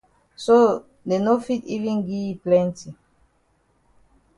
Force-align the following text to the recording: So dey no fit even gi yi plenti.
So 0.43 0.55
dey 1.07 1.19
no 1.25 1.33
fit 1.45 1.61
even 1.75 1.97
gi 2.07 2.17
yi 2.27 2.39
plenti. 2.43 2.89